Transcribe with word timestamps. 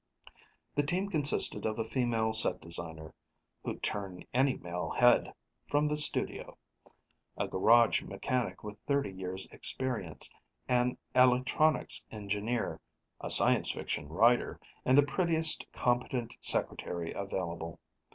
The 0.73 0.81
team 0.81 1.11
consisted 1.11 1.63
of 1.63 1.77
a 1.77 1.85
female 1.85 2.33
set 2.33 2.59
designer 2.59 3.13
who'd 3.63 3.83
turn 3.83 4.25
any 4.33 4.55
male 4.55 4.89
head 4.89 5.31
from 5.69 5.87
the 5.87 5.95
Studio, 5.95 6.57
a 7.37 7.47
garage 7.47 8.01
mechanic 8.01 8.63
with 8.63 8.81
30 8.87 9.11
years' 9.11 9.45
experience, 9.51 10.27
an 10.67 10.97
electronics 11.13 12.03
engineer, 12.09 12.81
a 13.19 13.29
science 13.29 13.69
fiction 13.73 14.09
writer, 14.09 14.59
and 14.85 14.97
the 14.97 15.03
prettiest 15.03 15.71
competent 15.71 16.33
secretary 16.41 17.13
available. 17.13 17.79